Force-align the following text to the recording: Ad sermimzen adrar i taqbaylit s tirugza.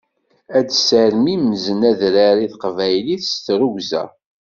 Ad 0.57 0.67
sermimzen 0.87 1.79
adrar 1.91 2.37
i 2.45 2.47
taqbaylit 2.51 3.23
s 3.27 3.33
tirugza. 3.45 4.03